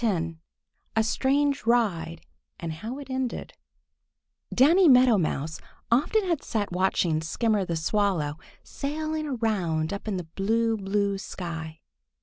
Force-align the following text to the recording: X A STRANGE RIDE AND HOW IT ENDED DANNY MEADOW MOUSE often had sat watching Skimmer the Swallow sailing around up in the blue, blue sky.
X 0.03 0.35
A 0.95 1.03
STRANGE 1.03 1.67
RIDE 1.67 2.21
AND 2.59 2.73
HOW 2.73 2.97
IT 2.97 3.11
ENDED 3.11 3.53
DANNY 4.51 4.87
MEADOW 4.89 5.19
MOUSE 5.19 5.61
often 5.91 6.25
had 6.25 6.43
sat 6.43 6.71
watching 6.71 7.21
Skimmer 7.21 7.63
the 7.65 7.75
Swallow 7.75 8.39
sailing 8.63 9.27
around 9.27 9.93
up 9.93 10.07
in 10.07 10.17
the 10.17 10.23
blue, 10.23 10.75
blue 10.75 11.19
sky. 11.19 11.81